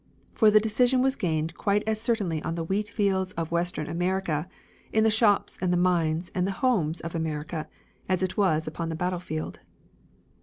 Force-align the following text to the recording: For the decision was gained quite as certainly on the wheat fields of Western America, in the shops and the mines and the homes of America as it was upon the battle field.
For 0.33 0.49
the 0.49 0.59
decision 0.59 1.03
was 1.03 1.15
gained 1.15 1.53
quite 1.53 1.83
as 1.85 2.01
certainly 2.01 2.41
on 2.41 2.55
the 2.55 2.63
wheat 2.63 2.89
fields 2.89 3.33
of 3.33 3.51
Western 3.51 3.85
America, 3.87 4.49
in 4.91 5.03
the 5.03 5.11
shops 5.11 5.59
and 5.61 5.71
the 5.71 5.77
mines 5.77 6.31
and 6.33 6.47
the 6.47 6.53
homes 6.65 7.01
of 7.01 7.13
America 7.13 7.69
as 8.09 8.23
it 8.23 8.35
was 8.35 8.65
upon 8.65 8.89
the 8.89 8.95
battle 8.95 9.19
field. 9.19 9.59